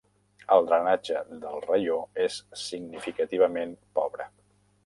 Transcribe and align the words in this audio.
El 0.53 0.63
drenatge 0.69 1.19
del 1.43 1.61
raió 1.67 1.99
és 2.25 2.39
significativament 2.65 3.81
pobre. 4.01 4.31